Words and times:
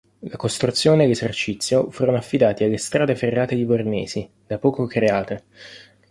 La 0.29 0.35
costruzione 0.35 1.03
e 1.03 1.07
l'esercizio 1.07 1.91
furono 1.91 2.17
affidati 2.17 2.63
alle 2.63 2.79
Strade 2.79 3.15
Ferrate 3.15 3.53
Livornesi, 3.53 4.27
da 4.47 4.57
poco 4.57 4.87
create. 4.87 5.43